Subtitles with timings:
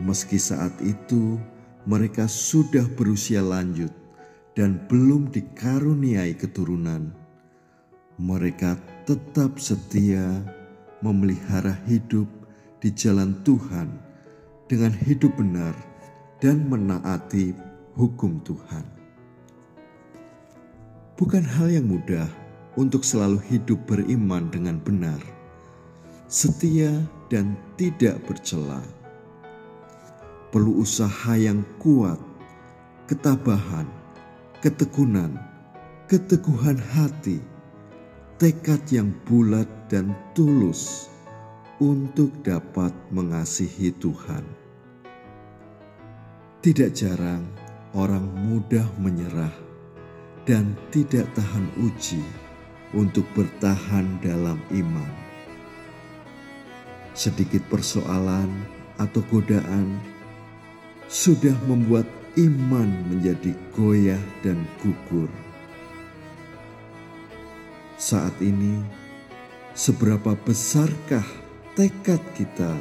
[0.00, 1.40] Meski saat itu
[1.88, 3.92] mereka sudah berusia lanjut
[4.56, 7.12] dan belum dikaruniai keturunan,
[8.16, 10.44] mereka tetap setia
[11.00, 12.28] memelihara hidup
[12.80, 13.88] di jalan Tuhan
[14.68, 15.72] dengan hidup benar
[16.42, 17.56] dan menaati
[17.96, 18.84] hukum Tuhan.
[21.16, 22.28] Bukan hal yang mudah
[22.76, 25.16] untuk selalu hidup beriman dengan benar,
[26.28, 26.92] setia,
[27.32, 28.84] dan tidak bercela.
[30.52, 32.20] Perlu usaha yang kuat,
[33.08, 33.88] ketabahan,
[34.60, 35.40] ketekunan,
[36.04, 37.40] keteguhan hati,
[38.36, 41.15] tekad yang bulat dan tulus
[41.76, 44.44] untuk dapat mengasihi Tuhan.
[46.64, 47.44] Tidak jarang
[47.92, 49.52] orang mudah menyerah
[50.48, 52.24] dan tidak tahan uji
[52.96, 55.12] untuk bertahan dalam iman.
[57.12, 58.48] Sedikit persoalan
[58.96, 60.00] atau godaan
[61.12, 62.08] sudah membuat
[62.40, 65.28] iman menjadi goyah dan gugur.
[68.00, 68.80] Saat ini,
[69.76, 71.45] seberapa besarkah
[71.76, 72.72] tekad kita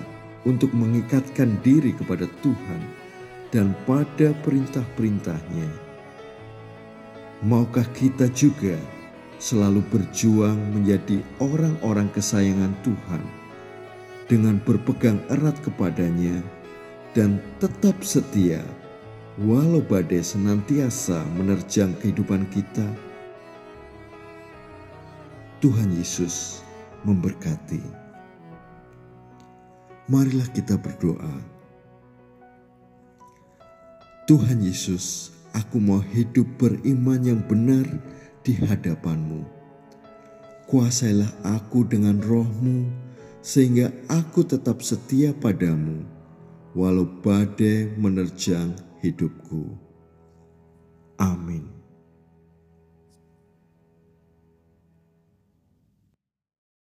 [0.47, 2.81] untuk mengikatkan diri kepada Tuhan
[3.51, 5.67] dan pada perintah-perintahnya.
[7.43, 8.79] Maukah kita juga
[9.35, 13.21] selalu berjuang menjadi orang-orang kesayangan Tuhan
[14.31, 16.39] dengan berpegang erat kepadanya
[17.11, 18.63] dan tetap setia
[19.43, 22.87] walau badai senantiasa menerjang kehidupan kita?
[25.59, 26.63] Tuhan Yesus
[27.03, 28.04] memberkati.
[30.05, 31.35] Marilah kita berdoa.
[34.29, 37.89] Tuhan Yesus, aku mau hidup beriman yang benar
[38.45, 39.41] di hadapanmu.
[40.69, 42.89] Kuasailah aku dengan rohmu,
[43.41, 46.05] sehingga aku tetap setia padamu,
[46.77, 49.73] walau badai menerjang hidupku.
[51.21, 51.74] Amin.